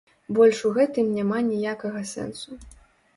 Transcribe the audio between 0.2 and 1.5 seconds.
Больш у гэтым няма